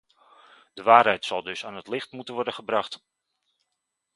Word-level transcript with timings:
De 0.73 0.83
waarheid 0.83 1.25
zal 1.25 1.43
dus 1.43 1.65
aan 1.65 1.75
het 1.75 1.87
licht 1.87 2.11
moeten 2.11 2.33
worden 2.33 2.53
gebracht. 2.53 3.03